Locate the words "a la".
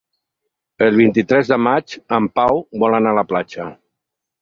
3.17-3.29